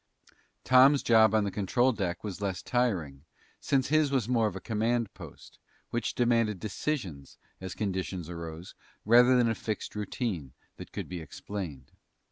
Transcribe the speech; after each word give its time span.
Tom's 0.63 1.03
job 1.03 1.35
on 1.35 1.43
the 1.43 1.51
control 1.51 1.91
deck 1.91 2.23
was 2.23 2.41
less 2.41 2.63
tiring, 2.63 3.23
since 3.59 3.89
his 3.89 4.09
was 4.09 4.27
more 4.27 4.47
of 4.47 4.55
a 4.55 4.59
command 4.59 5.13
post, 5.13 5.59
which 5.91 6.15
demanded 6.15 6.59
decisions, 6.59 7.37
as 7.61 7.75
conditions 7.75 8.27
arose, 8.27 8.73
rather 9.05 9.37
than 9.37 9.47
a 9.47 9.53
fixed 9.53 9.93
routine 9.93 10.53
that 10.77 10.91
could 10.91 11.07
be 11.07 11.21
explained. 11.21 11.91